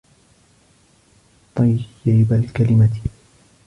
طَيِّبَ 1.55 2.33
الْكَلِمَةِ 2.33 2.89